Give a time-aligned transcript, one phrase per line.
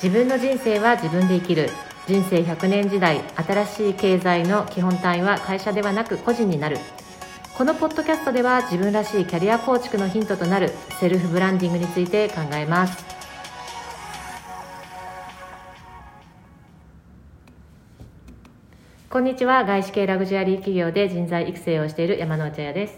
[0.00, 1.70] 自分の人生は自分で生きる。
[2.06, 6.78] 人生100年時代新しい経済の基本単位は会社ではなく個人になる。
[7.56, 13.04] このポッドキャストでは自分らしいキャリア構築のヒントとなるセルフブランディングについて考えます。
[19.10, 22.94] こんにちは外資系ラグジュアリー企業で人材育成をしている山内彩です。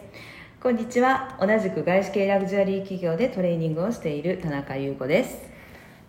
[0.62, 5.49] こんにちは同じく外資系ラグジュアリー企業でトレーニングをしている田中優子です。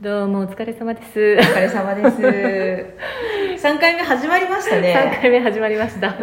[0.02, 1.10] どうもお疲れ様です。
[1.10, 2.18] お疲れ様です。
[3.68, 4.96] 3回目始まりましたね。
[5.16, 6.16] 3回目始まりました。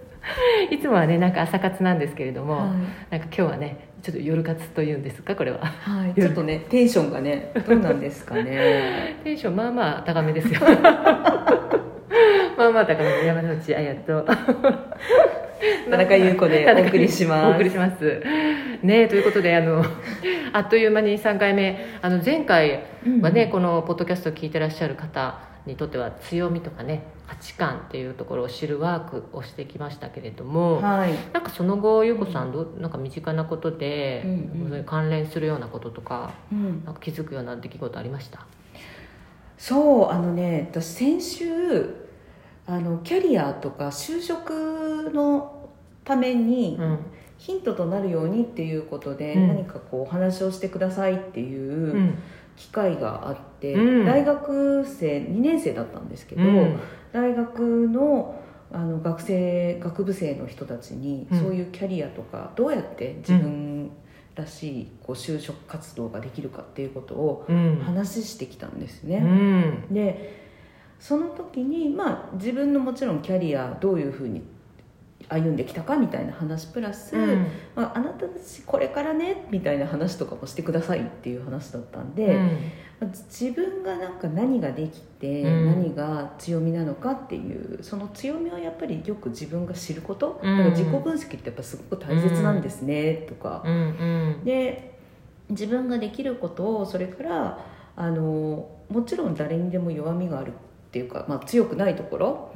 [0.72, 2.66] いつもはねなんか朝活なんですけれども、は
[3.10, 5.58] い、なんか今日はねちょっと夜活というんですかこれは。
[5.58, 6.18] はい。
[6.18, 9.16] ちょっとねテンションがねどうなんですかね。
[9.22, 10.60] テンションまあまあ高めですよ。
[12.56, 13.26] まあまあ高め。
[13.26, 14.24] 山内綾と
[15.90, 17.46] 田中優子でお送りします。
[17.46, 18.22] お送りします。
[18.82, 19.84] ねということであの
[20.52, 21.78] あっという間に3回目。
[22.00, 22.84] あの前回
[23.20, 38.46] はね、うん、このポッドキャストを聞いてらっしゃる方にとっては強みとかね価値観っていうところを知るワークをしてきましたけれども、はい、なんかその後優子さんどなんか身近なことで、うんうん、関連するようなこととか,、うん、なんか気づくような出来事ありました？
[39.58, 42.07] そうあのね私先週
[42.68, 45.70] あのキャリアとか就職の
[46.04, 46.78] ために、
[47.38, 52.14] ヒントとなるようにっていうことで、何かこうお話をしてくださいっていう
[52.56, 56.78] 機会があって、うん、大学生2年生だったんですけど、うん、
[57.12, 63.90] 大学のあの学生学部生の人たちに、そういうキャリアとかどうやって自分
[64.34, 67.46] らしいこう就職活動ができるかっていうことを
[67.82, 69.22] 話してきたんですね。
[69.90, 70.37] で
[70.98, 74.42] その時にまあ自分のもちろんキャリアどういうふうに
[75.28, 82.52] 歩んできたかみたいな話プラス、うん、まあ、あなたたちこれからねみたいな話とかもしてくださいっていう話だったんで、うん、ま
[83.02, 93.62] あ、自分がなんか何ができて、何が強みなのかっていうその強みはやっぱりよく自分が知ること、だから自己分析ってやっぱすごく大切なんですね、とか、
[94.44, 94.98] で
[95.50, 97.66] 自分ができることをそれから
[97.96, 100.52] あのもちろん誰にでも弱みがある
[100.98, 102.52] っていうか、まあ、強くないところ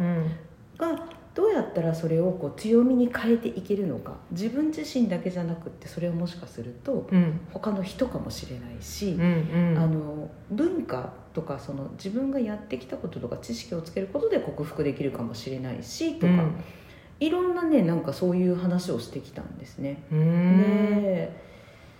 [0.76, 4.16] が、どうやったらそれをこう強みに変えていけるのか。
[4.32, 7.08] 自分自身だけじゃなくってそれをもしかすると
[7.52, 16.54] 他の人かもしれないし、うんうん、あの文化とかその自分がやってきたこととか知識をつけることで克服できるかもしれないしとか、うん、
[17.20, 20.02] いろんなねなんかそういう話をしてきたんですね。
[20.10, 21.32] で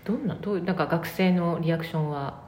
[0.05, 2.43] どんなどうなんか学生のリアクションは？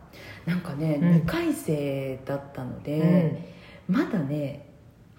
[0.44, 3.53] なんかね、うん、2回生だったので、
[3.88, 4.66] まだね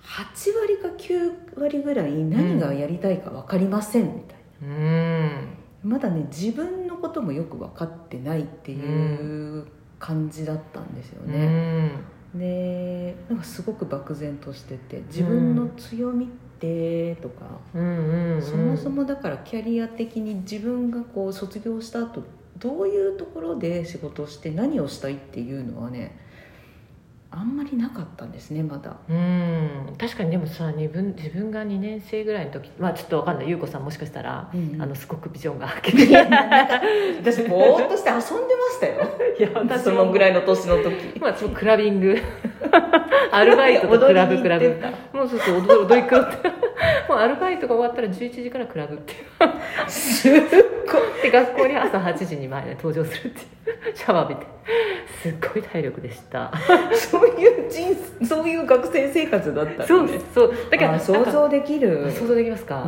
[0.01, 9.65] 8割か9割ぐらい何がやりたいか分かりませんみたいな、うん、まだね自分のこともよく分かってないっていう
[9.99, 11.91] 感じだったんですよね、
[12.33, 16.27] うん、でなんかすごく漠然としてて自分の強みっ
[16.59, 22.23] てとか、うん、そもそもだからキャリア的に自分がこう卒業した後
[22.57, 26.17] どういうところで仕事をして何をしたいっていうのはね
[27.37, 28.95] あんまりなかったんですねまだ。
[29.09, 29.93] うん。
[29.97, 33.49] 確かにでもさ自分自分が2年生ぐらいの時まあちょっと分かんない。
[33.49, 36.15] 優子さんもしかしたら、うんうん、あのすごくビジョンが開けて。
[37.19, 39.09] 私ぼーっとして遊んでましたよ。
[39.37, 41.19] いや私そのぐらいの年の時。
[41.19, 42.17] まあそのクラビング。
[43.31, 44.81] アルバイトとクラブクラブ。
[45.11, 46.47] もうそうそう踊り狂って。
[47.09, 49.19] もうアルバイトが終わったら11時からクラブっていう。
[50.29, 53.41] 10個って学校に朝8時に前で登場するって
[53.95, 54.55] シャワー浴びて。
[55.25, 56.51] すっごい体力でした。
[56.93, 60.53] そういう人生そういう学生生活だったそうですそう。
[60.69, 62.11] だから想像できる。
[62.11, 62.85] 想像できますか、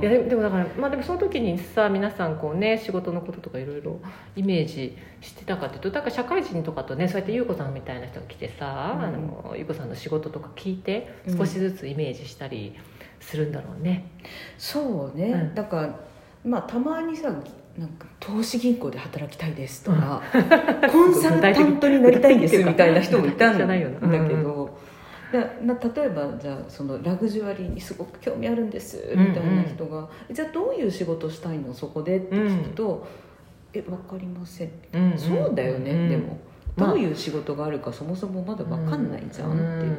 [0.00, 4.00] いやでもだからまあでもその時にさ皆さんこうね仕事のこととかいろいろ
[4.34, 12.74] イメージしてたかっていうとだから社会人とかとねそうやって優子さんみたいな人が来てさ、うん、あの優子さんの仕事とか聞いて少しずつイメージしたり
[13.20, 16.00] するんだろうね、うん、そうね、うん、だから
[16.44, 17.30] まあたまにさ
[17.78, 23.84] なんか投資銀行で働きたいですとか、うん、 コンサルタントになりたいんですみたいな人もいたんだけ
[24.34, 24.78] ど。
[25.30, 30.04] だな例えばじゃあそのラグジュアリーにすごく興味あるんですみたいな人が、うん。
[30.04, 31.74] うん、じゃあどういう仕事したいの？
[31.74, 33.06] そこでって聞くと
[33.74, 36.38] 「うん、え分かりません」うんうん、そうだよね、うん、でも。
[36.78, 39.96] どういう仕事があるかそもそもまだ分かんないじゃんっていう。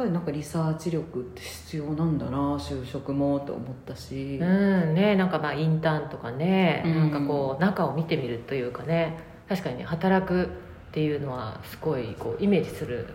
[0.00, 4.38] ぱりなんかリサーチ力って必要なんだな就職もと思ったし。
[4.40, 9.18] うんねなんかまあインターンとかね、うん、なんかこう中を見てみるというかね。
[9.48, 10.46] 確かに、ね、働くっ
[10.92, 13.06] ていうのはすごいこうイメージする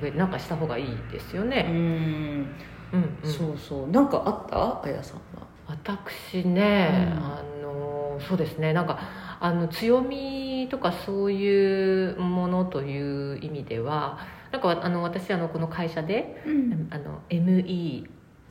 [0.00, 1.66] 上でなんかした方がいいですよね。
[1.68, 3.88] うん、うんうん、そうそう。
[3.90, 4.88] なんかあった？
[4.88, 5.46] あやさんは？
[5.66, 8.72] 私ね、うん、あのそうですね。
[8.72, 9.00] なんか
[9.40, 14.18] あの強みとかそういうものという意味では
[14.56, 18.08] なんかあの私あのこの会社で、うん、あの ME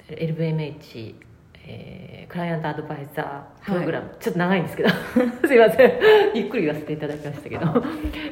[0.07, 1.15] LVMH
[1.67, 4.89] えー、クライアントアドバイザープログラム、はい、ちょっと長いんですけど。
[5.47, 5.91] すいません。
[6.35, 7.65] ゆっくり言わせていただきましたけど。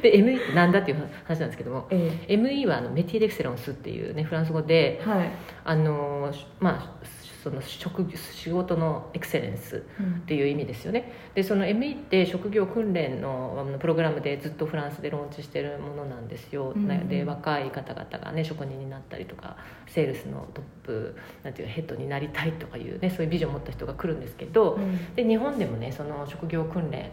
[0.02, 5.30] で ME って何だっていう話なんですけども、えー、ME はあのメティ・デクセロンスっていうねフランス語で、はい、
[5.64, 7.06] あのまあ
[7.44, 9.80] その職仕事のエクセレンスっ
[10.24, 27.10] ていう意味ですよね、うん、でその ME って職業訓練のプログラムでずっとフランスでローンチしてるものなんですよ、うん、で若い方々がね職人になったりとかセールスのトップなんていうヘッドになりたいとかいうねそういうビジョンを持った人が来るんですけど、うん、で日本でもねその職業訓練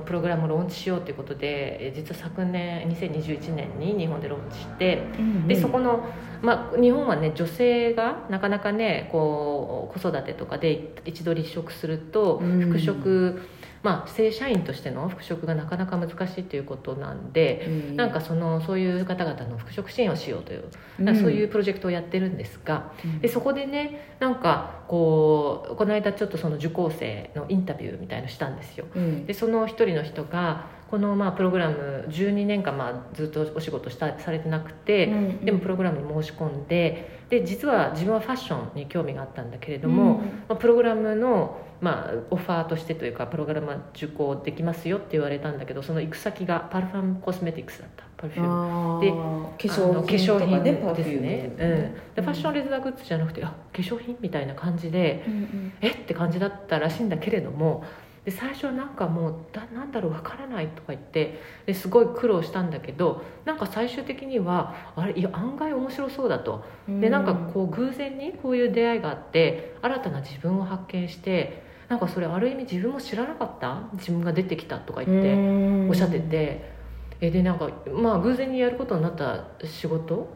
[0.00, 6.08] プログラムをローンチしようということで実は昨年2021年に日本でローンチして、うんうん、でそこの、
[6.40, 13.48] まあ、日本はね女性がなかなかねこう子育てとかで一度離職すると復職、うん
[13.82, 20.64] まあ、正社員としての復職がなかなか難しいということなんで、うん、なんかそのそういう方々の復職支援をしようという、
[21.00, 28.86] うん、そういうプロジェクトをやってるんですが、うん、でそこでねなんかこうこの間ちょっとその受講生のインタビューみたいのしたんですよ。
[29.26, 48.04] でその一人の人がこのまあプログラム12年間まあずっとお仕事したされてなくて、うんうん、でもプログラムに申し込んでで実は自分はファッションに興味があったんだけれども、うん、まあ、プログラムの、まあ、オファーとしてというかプログラム受講できますよって言われたんだけどその行く先がパルファムコスメティクスだった。
[48.16, 49.16] パルフュームで化
[49.58, 57.82] 粧品ですね、うん、でファッションレザーグッズじゃなくてあ化粧品みたいな感じで、うんうん、えって感じだったらしいんだけれども
[58.24, 66.64] で最初なんかもうだなんだろうわからないとか言ってですごい苦労したんだけどなんか最終的にはあれいや案外面白そうだと。
[66.88, 73.82] でなんかこう偶然にこういう出会いがあって新たな自分を発見してなんかそれある意味自分も知らなかった？
[73.92, 76.72] 自分が出てきたとか言っておっしゃってて。
[77.20, 80.26] えでなんかまあ偶然にやることになった仕事？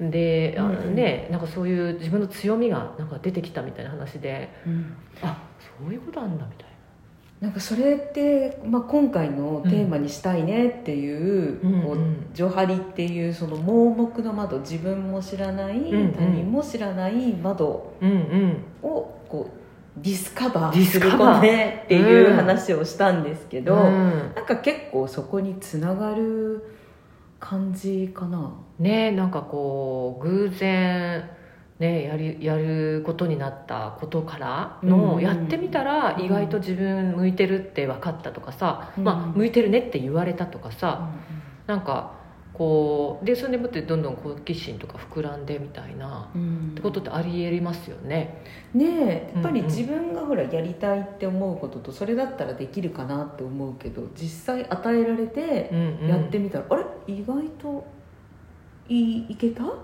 [0.00, 5.42] で、あねなんかそういう自分の強みがなんか出てきたみたいな話で、うん、あ
[5.82, 6.70] そういうことあんだみたいな。
[7.40, 11.98] なんかそれって、まあ、今回のテーマにしたいねっていう,、こう
[12.34, 17.92] ジョハリっていうその盲目の窓自分も知らない、他人も知らない窓を
[18.82, 19.59] こう
[20.02, 26.64] ディスカバーねっていう話をしたんですけど、うん、なんか結構そこにつながる
[27.38, 28.52] 感じかな。
[28.78, 31.30] ねなんかこう偶然
[31.80, 41.08] ね、やりやることになったことからの、やってみたら意外と自分向いてるって分かったとかさ、まあ、向いてるねって言われたとかさ、
[41.66, 42.19] うなんか
[42.52, 46.30] こうでそれでもってどんどん好奇心とか膨らんでみたいな、
[46.72, 48.42] ってことってありえますよね。
[48.74, 55.70] ねやっぱり自分がほらやりたいって思うこととそれだったらできるかなって思うけど実際与えられて
[56.06, 56.84] やってみたら、あれ？
[57.06, 57.99] 意外と。
[58.92, 59.76] いいけた、とか、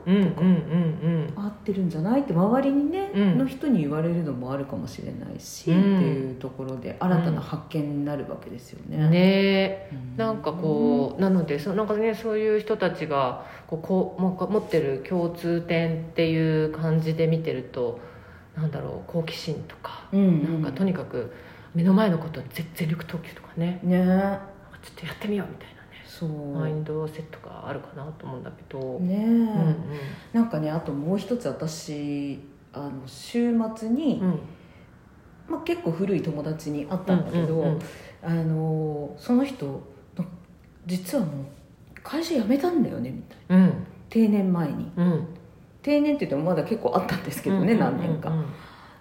[1.37, 2.23] 合ってるんじゃない？
[2.23, 9.09] って周りにね、うん、の人に言われるのもあるかもしれないし、うん、っていうところで新たな発見になるわけですよね。
[9.09, 18.01] ね、うん、なんかこう、なのでそなんかねそういう人たちがこうこう持ってる共通点っていう感じで見てると
[18.57, 21.33] なんだろう好奇心とか、うんうん、なんかとにかく
[21.75, 23.79] 目の前のことに全力投球とかね。
[23.85, 24.05] ね。
[24.83, 25.76] ちょっとやってみようみたいな。
[26.07, 26.29] そう。
[26.55, 28.99] マインドセットがあるかなと思うんだけど。
[29.01, 29.77] ねえ、うんうん、
[30.33, 32.41] なんかねあともう一つ私
[32.73, 34.41] あの週末に、うん、
[35.49, 37.81] まあ、結構古い友達に会ったんだけど、うんうんうん、
[38.23, 39.83] あのその人
[40.87, 41.45] 実はもう
[42.03, 45.27] 会社辞めたんだよねみたいな、うん、定年前に、うん、
[45.83, 48.33] 定年って言ってもまだ結構あったんですけどね、何年か。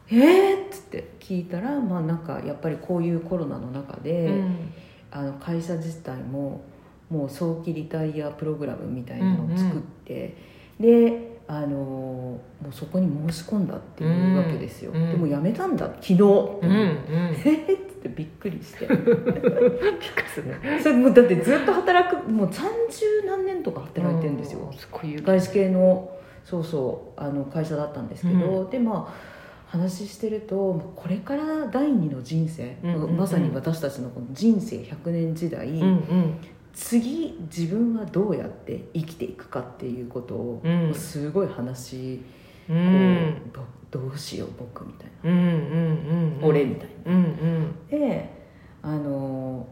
[0.09, 0.65] えー？
[0.65, 4.43] っつって聞いたらまあなんかやっぱりこういうコロナの中で、
[5.11, 6.61] あの会社自体も
[7.09, 10.35] もう早期リタイアプログラムみたいなのを作って、
[10.79, 16.25] うんうん、であのもうそこに申し込んだっていうわけですよ、うん、でも辞めたんだ昨日、う
[16.65, 17.73] んうん、 え？
[17.73, 18.87] っってびっくりして。
[18.87, 20.79] びっくりするね。
[20.81, 24.71] それもうだってずっと働くもう30何年とか働いてるんですよ。
[24.91, 26.11] 外資系の
[26.43, 29.35] そうそうあの会社だったんですけど、うん、でまあ
[29.65, 36.37] 話してるとこれから第二の人生、うんうんうん、まさに私たちのこの人生100年時代、うんうん、
[36.75, 40.61] 次自分はどうやって生きていくかっていうことを、
[40.93, 42.21] すごい話、
[42.69, 43.51] うん、
[43.89, 47.13] どうしよう僕みたいな、うんうんうんうん、俺みたいな。
[47.13, 48.29] うんうん、で
[48.83, 49.67] あの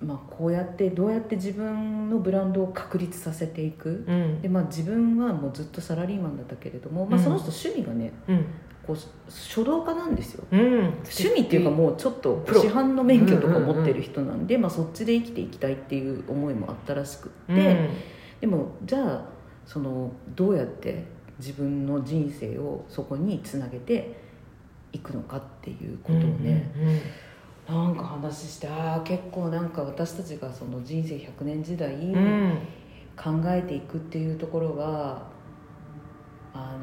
[0.00, 8.46] まあ、こうやってどうやって自分のブランドを確立させていく、うん、でまあ、自分はもうずっとサラリーマンだったけれども、まあ、その人趣味がね、うん、
[8.88, 10.44] こう書道家なんですよ。
[10.50, 10.60] うん。
[10.60, 17.90] 趣味っていうかもうちょっと市販の免許とか持ってる人なんで、まあ、そっちで生きていきたいっていう思いもあったらしくって、うん。
[18.40, 19.24] でもじゃあ
[19.66, 21.04] そのどうやって
[21.38, 24.18] 自分の人生をそこにつなげて
[24.92, 27.84] いくのかっていうことをね、うんうんうん。
[27.84, 32.58] なんか話してああ結構なんか私たちがその人生100年時代うん。
[33.18, 35.26] 考えていくっていうところが
[36.54, 36.76] あ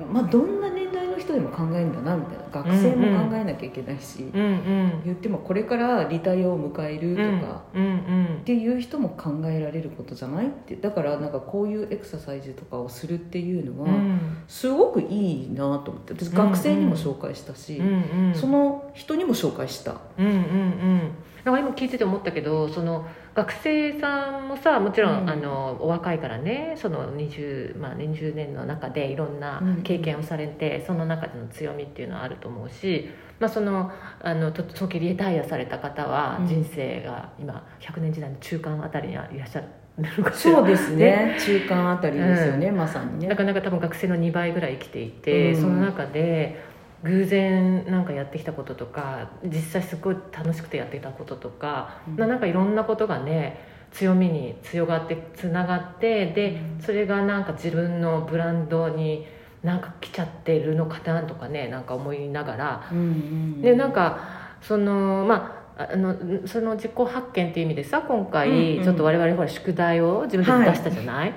[0.00, 0.89] のまあどんな年
[1.30, 5.02] 人でも考えるんだなみたいな学生も考えなきゃいけないし、うんうん。
[5.04, 7.62] 言ってもこれからリタイアを迎えるとか。
[7.74, 10.74] うんうんっていう人も考えられることじゃないって。
[10.76, 14.20] だからなんかこういうエクササイズとかをするっていうのはうん。
[14.48, 16.14] すごくいいなと思って。
[16.14, 18.34] 私学生にも紹介したし、うんうん。
[18.34, 19.96] その人にも紹介した。
[20.18, 21.12] うんうんうん
[21.44, 25.30] なんか今聞いてて思ったけどその学生さんもさもちろん、うん。
[25.30, 36.46] あのお若いからねその 20,、まあ、20年の中でいろんな経験をされて、その中での強みっていうのはあると思うし、まあ、そのあのと早期リタイアされた方はうん。
[36.46, 39.62] 人生が今100年時代の中間あたりにいらっしゃ
[39.98, 40.56] るかしら。
[40.56, 41.36] そうですね。
[41.40, 43.28] 中間あたりですよね、まさにね。
[43.28, 45.60] なかなか多分学生の2倍ぐらい生きていて、うん。
[45.60, 46.69] その中で
[47.04, 52.16] 偶然なんかやってきたこととか実際すごい楽しくてやってきたこととか、うん。
[52.16, 56.82] まあなんかいろんなことがね強みに強がってつながってでうん。
[56.82, 59.26] それがなんか自分のブランドに
[59.62, 62.88] なんか来ちゃってるのかなとかねなんか思いながら。
[62.92, 65.60] うんうんでなんかそのまあ
[65.92, 66.14] あの
[66.46, 71.32] その自己発見っていう意味でさ今回ちょっと我々ほら宿題を自分で出したじゃない、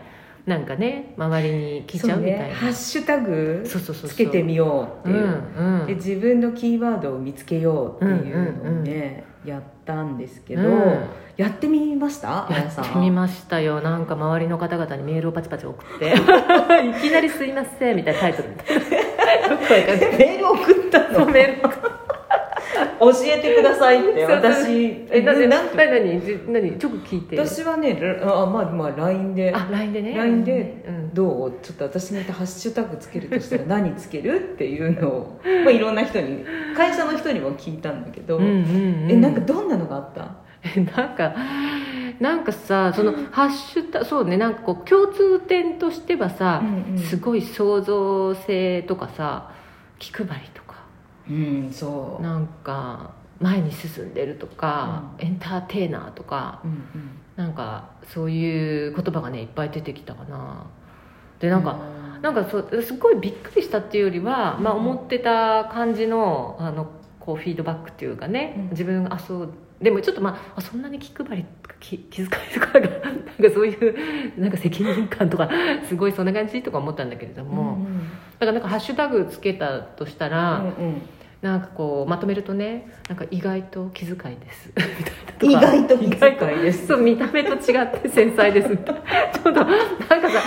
[0.46, 2.46] なんかね周りに聞いちゃうみたいな。
[2.48, 2.54] そね。
[2.56, 5.26] ハッシュタグつけてみようっていう、
[5.58, 5.88] うんうん。
[5.88, 11.00] で自分のキーワードを見つけようっていうのをね、やったんですけど、うん。
[11.38, 12.48] やってみました？
[12.48, 13.82] あやってみましたよ。
[13.82, 16.12] なんか周りの方々にメールをパチパチ送って。
[16.12, 19.58] いきなり「すいません」みたいなタイトルみたいな。
[20.18, 21.26] メール送ったの？
[21.26, 21.70] メール
[23.12, 25.06] 教えてくださいって私。
[25.12, 29.54] えなぜな何何じ何ちょっと聞いて私はねらあまあまあ LINE で。
[29.54, 30.16] あ LINE でね。
[30.16, 31.52] LINE でうんどう？
[31.62, 36.44] ちょっと私にハッシュタグつけるとしたら何つけるっていうのを、まあ、いろんな人に
[36.76, 38.54] 会社の人にも聞いたんだけど、うんうんう
[39.08, 39.12] ん。
[39.12, 40.36] えなんかどんなのがあった？
[40.64, 41.36] えなんか
[42.20, 46.98] なんかさそのハッシュタそうねなんかこう共通点としてはさ、うんうん。
[46.98, 49.52] すごい創造性とかさ
[50.00, 50.63] 気配りとか
[51.30, 52.24] うんそう。
[52.24, 57.20] なんか前に進んでるとか、エンターテイナーとかうんうん。
[57.36, 60.68] なんかそういう言葉がねいっぱい出てきたかな。
[61.40, 61.80] でなんか、
[62.22, 66.90] なんかそうすごいびっくりしたっていうよりは、まあ、うん思ってた感じのあの
[67.20, 68.70] こうフィードバックっていうかね、うん。
[68.70, 75.50] 自分があそうでもちょっとまああそんなに気配りとか気気遣いとかがなんかそういうなんか責任感とか
[75.88, 78.10] すごいそんな感じとか思ったんだけれども、うん。
[78.40, 81.02] だからなんかハッシュタグつけたとしたら、うんうん
[81.44, 84.72] なんかこうまとめるとねなんか意外と気遣いです。
[85.44, 86.88] み意たいな外と気遣いです。
[86.88, 88.70] そう見た目と違って繊細です。
[88.72, 90.42] ちょっとなんかさ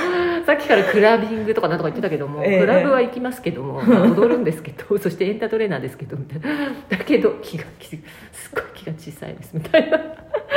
[0.46, 2.60] さっきからクラビングとかなんとか言ってたけども、ええ。
[2.60, 6.48] クラブは行きますけども、 まあ踊るんですけどそしてエンタートレーナーですけどみたいな。
[6.88, 8.00] だけど気が気すっ
[8.54, 9.50] ごい気が小さいです。
[9.52, 9.98] みたいな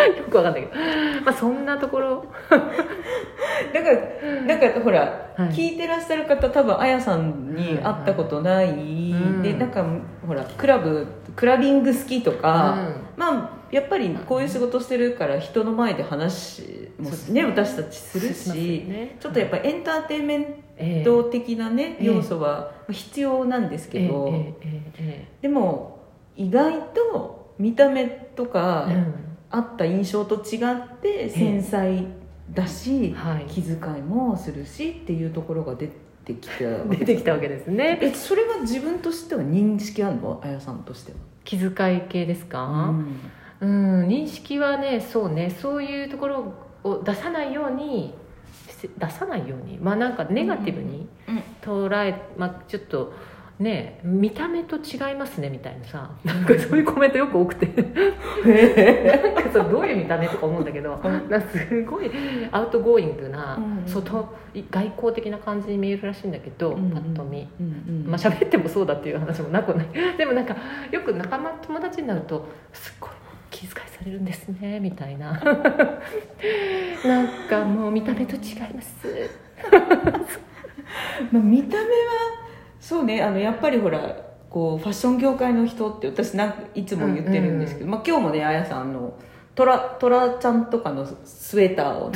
[0.18, 0.76] よくわかんないけど。
[1.24, 2.26] まあそんなところ。
[2.50, 5.50] だからなんかほら、はい。
[5.50, 9.42] 聞いてらっしゃる方多分あやさんに会ったことない、うん。
[9.42, 9.86] でなんか
[10.26, 12.78] ほらクラブクラビング好きとか、
[13.18, 17.46] うまあやっぱりこういう仕事してるから人の前で話もね。
[17.46, 18.50] 私たちするし
[18.88, 19.16] ね。
[19.20, 20.42] ちょっとやっぱエンターテインメン
[20.82, 22.06] ええト的なね、ええ。
[22.06, 26.00] 要素は必要なんですけど、ええええでも
[26.36, 32.04] 意外と見た目とか、ええうんあった印象と違って繊細
[32.54, 33.46] だし、はい。
[33.48, 35.88] 気遣いもするしっていうところが出
[36.26, 37.98] てきた 出てきたわけですね。
[38.02, 40.40] えそれは自分としては認識あるの？
[40.44, 42.94] あやさんとしては、気遣い系ですか、
[43.62, 45.50] うん、認識はねそうね。
[45.50, 46.54] そういうところ
[46.84, 48.14] を出さないように
[48.98, 49.78] 出さないように？
[49.78, 51.42] まあなんかネガティブにうん。
[51.62, 53.14] 捉え、まあ、ちょっと
[53.60, 56.10] ね見た目と違いますねみたいなさ。
[56.24, 57.66] なんかそういうコメントよく多くて。
[57.68, 62.10] なんかそうどういう見た目とか思うんだけどなんかすごい
[62.52, 64.30] outgoing な、うん外
[64.72, 67.48] 外向的な感じに見えるらしいんだけど、うんパッと見。
[67.60, 69.88] うんうんまあ喋ってもそうだっていう話もなくはない。
[70.18, 70.56] でもなんか
[70.92, 73.10] よく仲間友達になるとすっごい
[73.52, 75.32] 気遣いされるんですねみたいな。
[77.06, 79.08] なんかもう見た目と違います。
[81.32, 82.49] まあ、見た目は
[82.80, 84.16] そうねあのやっぱりほら
[84.50, 89.14] こうファッション業界の人って私なんかいつも言ってるんですけど、まあ、今日もねあやさんの
[89.54, 92.10] トラトラちゃんとかのスウェーターを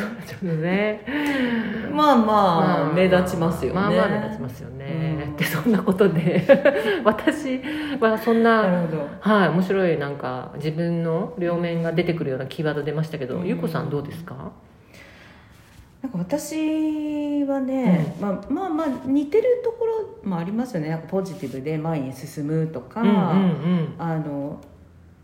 [0.56, 1.02] ね。
[1.92, 3.80] まあまあ目立ちますよね。
[3.80, 5.36] まあまあ目立ちますよね、うん。
[5.36, 6.42] でそんなことで。
[7.04, 7.62] 私
[8.00, 8.86] はそんな
[9.20, 13.46] はい面白いなんか自分の両面が出てくるようなキーワード出ましたけど、うん。
[13.46, 14.52] ゆうこさんどうですか？
[16.04, 20.90] なんか私はね、まあ、まあまあ似てるところもありますよね。
[20.90, 24.60] なんかポジティブで前に進むとか、うんうんあの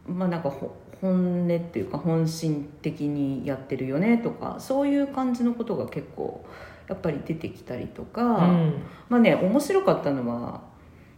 [0.08, 6.46] まあなんかほ本音っていうか本心的にやってるよねとかそういう感じのことが結構
[6.88, 8.34] やっぱり出てきたりとか、うん。
[8.34, 8.36] う
[8.68, 8.74] ん
[9.10, 10.62] まあね面白かったのは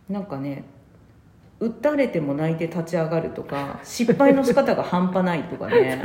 [0.10, 0.64] なんかね
[1.60, 6.02] 打たれても泣いて立ち上がるとか失敗の仕方が半端ないとかね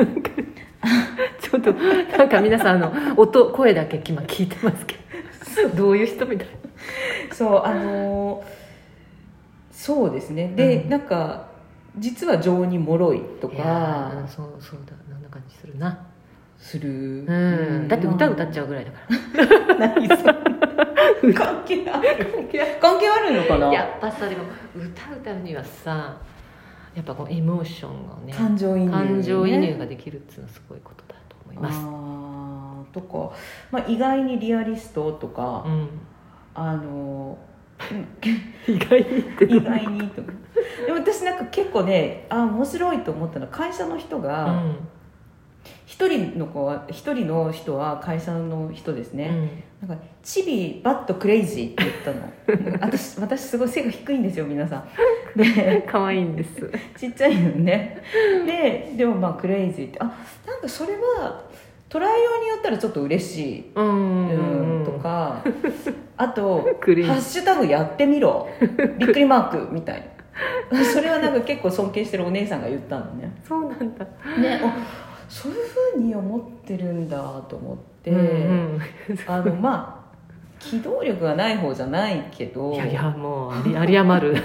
[1.66, 5.06] ちょっとなんか皆さんあの音声だけ今聞いてますけど。
[5.75, 6.49] どういう人みたい
[7.32, 8.66] そうあのー
[9.73, 10.52] そうですね。
[10.56, 10.88] で、うん。
[10.88, 11.49] なんか
[11.99, 14.92] 実は情に脆いといやかーそうそうだ。
[15.08, 16.06] そんな感じするな、
[16.58, 18.99] する、うん、だって歌歌っちゃゃうぐらいだか
[19.78, 19.87] ら。
[19.87, 21.32] う 何それ。
[21.35, 22.49] 関係ある。
[22.80, 23.35] 関係ある。
[23.35, 23.73] のかな？
[23.73, 24.42] やっぱさでも
[24.75, 26.16] 歌歌うにはさ
[26.94, 31.15] やっぱこうエモーションがね感情移入、ね、感情移入ができるっていうのはすごいことだ
[31.60, 33.32] います、あーとか、
[33.70, 35.88] まあ、意外にリアリストとか、うん、
[36.54, 37.38] あの
[38.66, 40.32] 意外にって意外にとか。
[40.86, 44.88] でも私なんか結構ねあ面白いと思ったのは会社の人うがん
[45.86, 52.78] 一、人の子は一人の人は会社の人ですね、なんか「チビバットクレイジー」って言ったの。
[52.82, 54.84] 私私すごい背が低いんですよ皆さん。
[55.38, 56.70] で可愛いんです。
[56.96, 58.02] ちっちゃいのね。
[58.46, 60.04] ででもまあクレイジーってあ
[60.46, 61.44] なんかそれは
[61.88, 62.08] 捉えよ
[62.40, 64.28] うによったらちょっと嬉しい、うん
[64.78, 65.40] うん、とか
[66.16, 67.12] あと「クレイジー。
[67.12, 68.48] ハッシュタグやってみろ」
[68.98, 70.16] びっくりマークみたいな。
[70.84, 73.30] それはなんか結構尊敬してるお姉さんが言ったのね。
[73.46, 74.04] そうなんだ。
[74.38, 75.59] ねあそういう
[75.95, 78.80] ふうに思ってるんだと思って、うんうん。
[79.26, 80.06] あのまあ
[80.59, 84.36] 機動力がない方じゃないけどいやいやもうあり有り余る。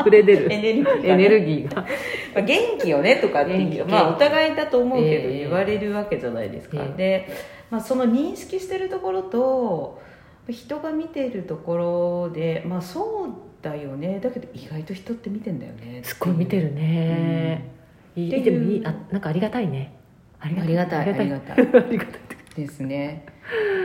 [0.00, 0.52] 溢れ出る。
[0.52, 1.82] エネルギーがね、エネルギーが。
[1.82, 1.88] ま
[2.36, 5.38] あ、元気よねとかってまあお互いだと思うけどええ。
[5.40, 6.96] 言われるわけじゃないですか、ええ。
[6.96, 7.28] で、
[7.70, 10.00] まあ、その認識してるところと
[10.48, 13.30] 人が見てるところでまあそう
[13.62, 14.20] だよね。
[14.20, 17.75] だけど意外と人って見てんだよねすっごい見てるね、い
[18.16, 19.94] いいうでもいいあなんかありがたいね。
[20.40, 21.10] あありがたい。
[21.10, 21.58] ありがたい。
[21.58, 22.16] ありがたい。
[22.56, 23.26] ですね。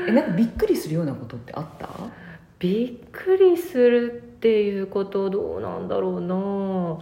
[0.08, 1.89] えなんかびっくりするようなことってあった？
[2.60, 6.98] びっくりするっていうことどうなんだろうな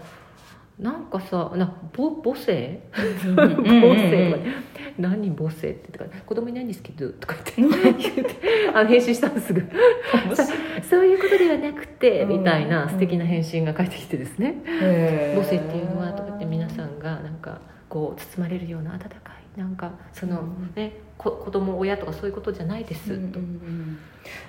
[0.80, 2.80] なんかさなぼ母性？
[2.92, 4.56] 母性とかね
[4.98, 8.40] 何母性ってとか子供いないんですけどとか言って。
[8.74, 9.62] あの返信したんですぐ
[10.36, 10.46] さ
[10.82, 12.30] そういうことではなくてうん。
[12.40, 14.56] みたいな素敵な返信が返ってきてですね。
[15.36, 19.08] 母性っていうのはとかって皆さんがなんかこう包まれるような温か
[19.58, 20.72] いなんかそのうん。
[20.76, 24.00] ねこ子供親とかそういうことじゃないです、うんうん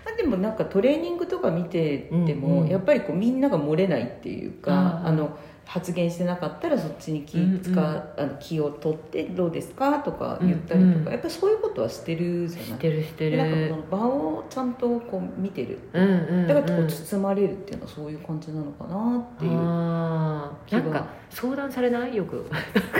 [0.04, 5.38] あでもなんかトレーニングとか見てても、うんうんやっぱりこうみんなが漏れないっていうかあの
[5.72, 10.00] 発言してなかったらそっちに気使、うんうんあの気を取ってどうですか？
[10.00, 12.66] とか言ったりとか、うんうんやっぱりそういうことはしてるじゃない？
[12.66, 13.36] してるしてる。
[13.36, 15.78] でなんかこの場をちゃんとこう見てる。
[15.92, 16.46] うんうんうん。
[16.48, 22.16] だからこう包まれるっていうのはそういう感じなのかなっていう、なんか相談されない？
[22.16, 22.50] よく。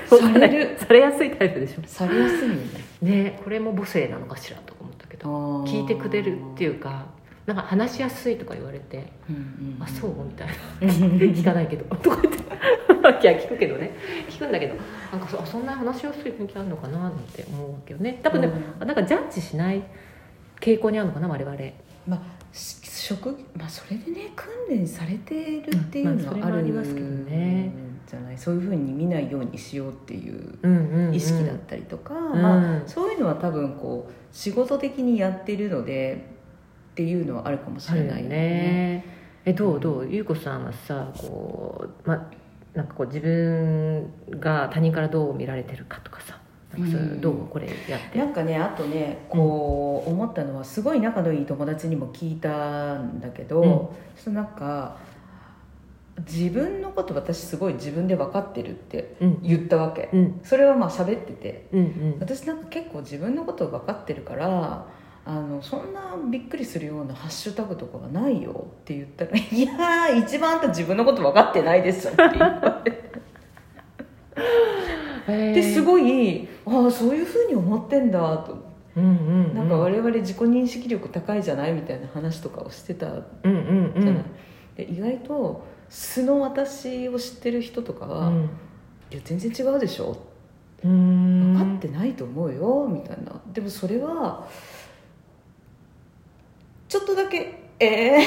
[0.07, 0.79] される？
[0.79, 1.83] されやすいタイプでしょ。
[1.85, 2.61] されやすいよね。
[3.03, 7.07] ねこれも母性なのかしらとか思ったけど聞いてくれるっていうか
[7.53, 9.83] なんか話しやすいとか言われてうんうんうん。
[9.83, 10.11] あそう？
[10.25, 10.55] みたいな。
[10.83, 11.85] う ん聞かないけど。
[11.97, 12.41] とか言って。
[12.41, 13.91] いや聞くけどね。
[14.29, 14.75] 聞くんだけど。
[15.11, 18.21] なんかそあそんな話しやすい雰囲気あるのかななんて思うわけどね。
[18.23, 18.49] 多分ね、
[18.81, 19.83] うなんかジャッジしない
[20.61, 21.57] 傾向にあるのかな我々。
[22.07, 22.21] まあ
[22.53, 27.73] し職まあそれでね訓練されてるっていうのうんまあそれもあはあるりますけどね。
[28.07, 28.39] じゃない？
[28.39, 32.41] そういうふうに見ないようにしようっていう意識だったりとか、ん。
[32.41, 36.39] まあ、そういうのは多分こう仕事的にやってるので
[36.91, 39.05] っていうのはあるかもしれないあるよね。
[39.45, 39.81] えどう？
[39.81, 40.09] どう？
[40.09, 42.31] 優子さんはさこうま
[42.75, 46.39] なんかこう自分が他人からどう見られてるかとかさ
[46.77, 47.21] なんかそううん。
[47.21, 48.19] どうこれやって？
[48.19, 53.89] なんかねあとねこう思ったのはすごい仲のいい友達にも聞いたんだけど、うん。
[54.17, 54.97] そのなんか
[56.29, 59.43] 自分のこと私すごい自分で分かってるってうん。
[59.43, 60.41] 言ったわけ、うん。
[60.45, 61.67] それはまあ喋ってて。
[61.73, 62.17] うんうん。
[62.21, 64.87] 私なんか結構自分のこと分かってるから
[65.31, 73.11] あのそんなびっくりするようなハッシュタグとかはないよって言ったら「いやー一番あんた自分のこと分かってないですよ」って言われて。
[75.27, 78.59] ですい、ごいああそういうふうに思ってんだと。
[78.97, 79.11] うんうん
[79.51, 84.25] うん、なんか我々自己認識力高いじゃないみたいな話とかをしてたじうんうんうゃない、ん。
[84.77, 88.51] で意外と素の私を知ってる人とかは「うん。
[89.13, 90.17] いや全然違うでしょ」
[90.85, 91.55] うん。
[91.55, 93.41] 分かってないと思うよみたいな。
[93.53, 94.49] でもそれは
[96.91, 98.19] ちょっとだけえ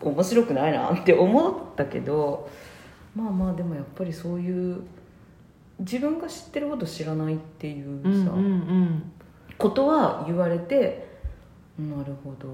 [0.00, 2.48] ー、面白くないなって思ったけど
[3.14, 4.80] まあまあでもやっぱりそういう
[5.80, 9.12] 自分が知ってること知らないっていうさ、うんうんうん
[9.58, 11.08] ことは言われて
[11.76, 12.46] なるほど。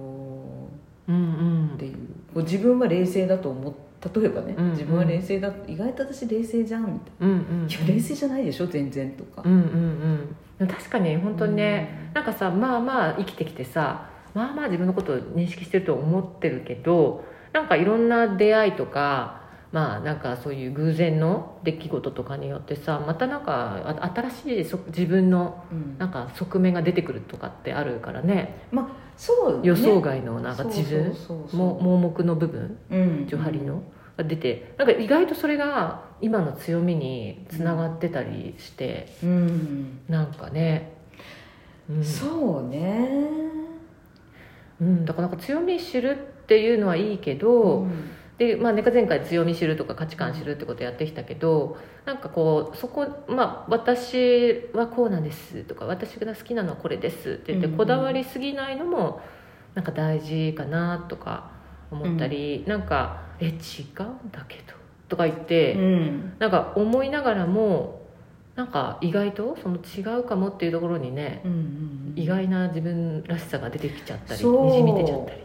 [1.07, 1.70] うんうん。
[1.74, 3.74] っていう自分は冷静だと思っ
[4.14, 4.70] 例えばね、うんうん。
[4.72, 7.66] 自分は冷静だ意外と私冷静じゃんみたいうんうん。
[7.66, 9.42] な「いや冷静じゃないでしょ全然」とか。
[9.44, 10.28] うんうん
[10.61, 10.66] うん。
[10.66, 19.44] 確かに本当にね、なんかさまあまあ生きてきてさまあまあ自分のことを認識してると思ってるけどなんかいろんな出会いとか
[19.75, 25.99] まあなんかそういう偶然の出来事とかによってさまたなんかあ新しいそ自分のうん。
[25.99, 28.68] なんか側面が出てくるとかってあるからね。
[29.16, 29.61] そうね。
[29.64, 31.12] 予想外のなんか自分
[31.53, 33.27] も盲目の部分うん。
[33.27, 33.83] ジョハリの
[34.16, 40.92] が出てなんか意外とそれが今の強みにつながってたりして、うん、なんかね、
[41.90, 42.05] うん。
[42.05, 43.64] そうね
[44.81, 48.11] うん、だからなんか強み知るっていうのはいいけど、うん。
[48.37, 57.79] でまあ、ね前回強み知るとか価値観知るってことやってきたけどなんかこうそこ、まあ、私はこうなんですとか私が好きなのはこれですって言って、うんうん。
[57.79, 59.21] こだわりすぎないのも
[59.77, 61.53] なんか大事かなとか
[61.93, 64.75] 思ったり、なんか「え違うんだけど」
[65.09, 66.33] とか言って、うん。
[66.41, 68.04] なんか思いながらも
[68.57, 75.40] なんか意外とその違うかもっていうところにね、うんうん意外な自分らしさが出てきちゃったりにじみ出ちゃったり。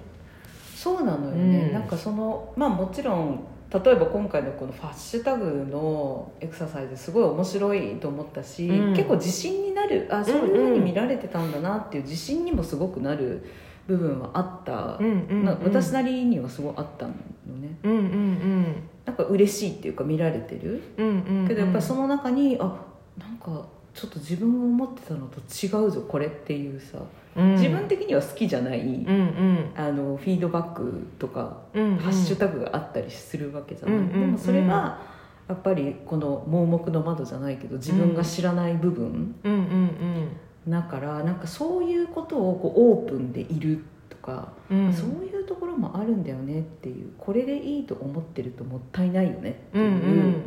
[0.75, 1.73] そうなのよね、うん。
[1.73, 3.43] なんかそのまあもちろん
[3.73, 8.93] 例えば今回のこのファッシュタグのエクササイズすごい面白いと思ったし、うん。
[8.93, 10.07] 結構自信になる。
[10.11, 13.43] あそういうふうに見られてたんだなっていう自信にもすごくなる
[13.87, 15.45] 部分はあった、うんうんうん。
[15.45, 17.77] な私なりにはすごいあったのね。
[17.83, 20.83] うんうんなんか嬉しいっていうか見られてる。
[20.97, 21.39] うんうんうん。
[21.41, 22.85] うんけどやっぱりその中にあ
[23.19, 26.99] なんかちょっと自分が思ってたのと違うぞこれっていうさ、
[27.35, 27.51] うん。
[27.53, 29.71] 自分的には好きじゃない、うんうん。
[29.75, 31.97] あのフィードバックとかうんうん。
[31.97, 34.19] ハッシュタグがあったりするわけじゃない、うんうんうん。
[34.21, 35.01] でもそれが
[35.47, 40.29] やっぱりこの盲目の窓じゃないけど自分が知らない部分、うんうん
[40.67, 44.85] だからなんかそういうことをこうオープンでいるとか、うん。
[44.85, 49.81] うんそういうところもあるんだよねっていうこれでいいと思ってるともったいないよねってう。
[49.81, 50.43] いう、ん。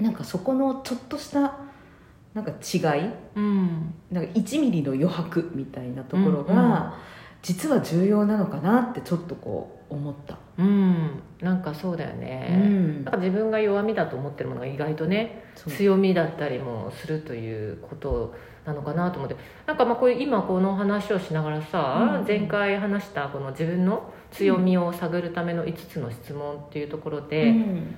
[0.00, 1.67] なんかそこのちょっとした
[2.38, 3.10] なんか違い？
[3.34, 3.94] うん。
[4.12, 6.46] なんか1ミリの余白みたいなところうんうん。
[6.46, 6.94] が
[7.42, 10.38] 実は重要なのかなってちょっとこう思った。
[10.58, 11.20] うん。
[11.40, 13.04] なんかそうだようね、ん。
[13.04, 19.36] なんか自分が弱みだと思ってるものが意外とね強みだったりもするということなのかなと思って。
[19.66, 22.26] なんかまあこう今この話をしながらさ、うん。
[22.26, 27.96] 前回話したこの自分の強みを探るための5つの質問っていうところで、うん。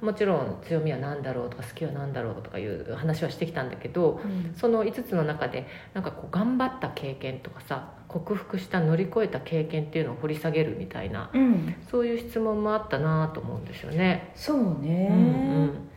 [0.00, 4.20] もちろん強みは何だろうとか好きは何だろうとかいう話はしてきたんだけど
[4.56, 14.32] その5つの中でなんかこう頑張った経験とかさ克服した乗り越えた経験っていうのを掘り下げるみたいなうん、そういう質問もあったなと思うんですよね。
[14.34, 15.88] そうね、うんうん。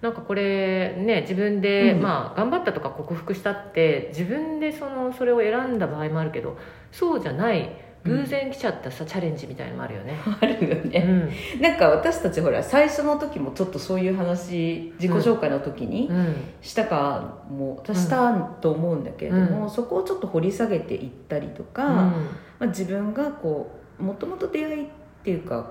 [0.00, 2.02] なんかこれね自分で、うん。
[2.02, 6.58] まあ頑張ったとか克服したって自分でそのそれを選んだ場合もあるけど
[6.90, 7.70] そうじゃない
[8.04, 10.14] 偶然来ちゃったさ、チャレンジみたいのもあるよね。
[10.40, 11.62] あるようね、ん。
[11.62, 16.34] なんか私たちほら最初の時もちょっとそういう話自己紹介の時にうん。
[16.60, 22.14] したかも私したと思うんだけれども、うそこをちょっと掘り下げていったりとか、ま
[22.60, 24.86] あ、自分がこうもともと出会いっ
[25.22, 25.70] ていうか、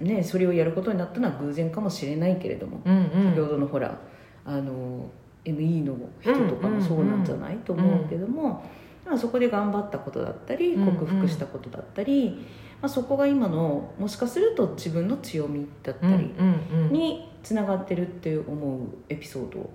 [0.00, 3.34] ね、それをやることになったのは偶然かもしれないけれども、うんうん。
[3.34, 3.98] 先ほどのほら
[4.44, 5.08] あの
[5.46, 8.64] ME の人とかもそうなんじゃない、と思うけども、
[9.06, 10.96] まあ、そこで頑張ったことだったりうんうん。
[10.96, 12.46] 克服したことだったり、
[12.82, 16.92] まあ、そこが今のもしかすると自分の強みだったうんりうんうん。
[16.92, 19.70] につながってるって思うエピソードを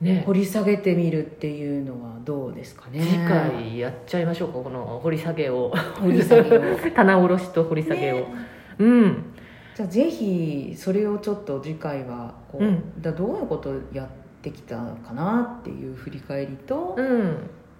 [0.00, 0.22] ね。
[0.26, 3.00] 掘り下げてみるっていうのはどうですかね。
[3.00, 5.72] 次回やっちゃいましょうかこの掘り下げを。
[6.00, 6.60] 掘り下げを。
[6.94, 8.26] 棚卸しと掘り下げを、ね。
[8.78, 9.24] うん。
[9.74, 13.02] じゃあぜひそれをちょっと次回はこう、うん。
[13.02, 14.08] だどういうことをやっ
[14.42, 17.36] てきたかなっていう振り返りと、うん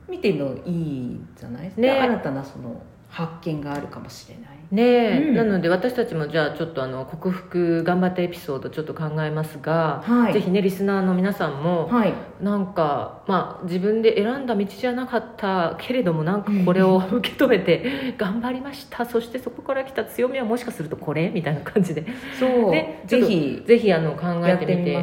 [0.08, 1.62] 見てのいいじゃない？
[1.64, 4.44] ですか、ね新たなその発見があるかもしれない。
[4.72, 5.34] ねえ、うん。
[5.36, 10.32] なので私たちもじゃあちょっとあの克服頑張ったエピソードちょっと考えますが、はい。
[10.32, 12.12] ぜひねリスナーの皆さんも、はい。
[12.40, 19.04] なんかまあ自分で選んだ道じゃなかったけれどもなんかこれを 受け止めて頑張りました。
[19.04, 22.04] そしてそこから来た強みはもしかするとこれみたいな感じで。
[22.40, 25.02] そう、ねぜひぜひあの考やえてみて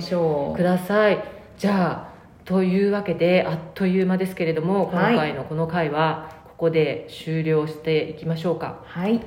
[0.58, 1.24] ください。
[1.58, 2.11] じゃあ
[2.46, 5.16] というわけであっという間ですけれども今はい。
[5.16, 8.84] 回のこの回はここで終了していきましょうか。
[8.84, 9.22] うはい。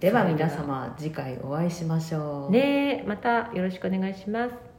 [0.00, 2.52] では皆様次回お会いしましょう。
[2.52, 4.73] ねえまたよろしくお願いします